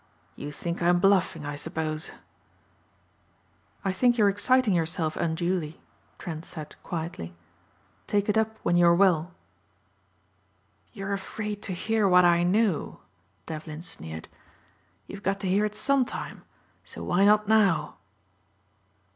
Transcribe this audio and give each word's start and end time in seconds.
You 0.35 0.51
think 0.51 0.81
I'm 0.81 0.97
bluffing 0.99 1.45
I 1.45 1.53
suppose." 1.53 2.09
"I 3.85 3.93
think 3.93 4.17
you're 4.17 4.29
exciting 4.29 4.73
yourself 4.73 5.15
unduly," 5.15 5.79
Trent 6.17 6.43
said 6.43 6.73
quietly. 6.81 7.35
"Take 8.07 8.27
it 8.27 8.35
up 8.35 8.57
when 8.63 8.75
you 8.75 8.87
are 8.87 8.95
well." 8.95 9.31
"You're 10.91 11.13
afraid 11.13 11.61
to 11.61 11.73
hear 11.73 12.07
what 12.07 12.25
I 12.25 12.41
know," 12.41 13.01
Devlin 13.45 13.83
sneered. 13.83 14.27
"You've 15.05 15.21
got 15.21 15.39
to 15.41 15.47
hear 15.47 15.65
it 15.65 15.75
sometime, 15.75 16.45
so 16.83 17.03
why 17.03 17.23
not 17.23 17.47
now?" 17.47 17.97